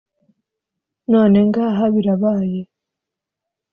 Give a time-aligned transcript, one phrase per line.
[1.11, 2.61] none ngaha birabaye.